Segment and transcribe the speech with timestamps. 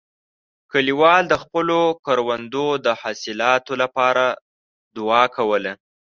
[0.71, 4.23] کلیوال د خپلو کروندو د حاصلاتو لپاره
[4.97, 5.71] دعا کوله.